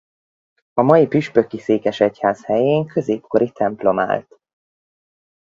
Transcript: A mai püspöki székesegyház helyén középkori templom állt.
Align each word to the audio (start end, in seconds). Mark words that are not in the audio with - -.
A 0.73 0.81
mai 0.81 1.07
püspöki 1.07 1.59
székesegyház 1.59 2.45
helyén 2.45 2.85
középkori 2.85 3.51
templom 3.51 3.99
állt. 3.99 4.39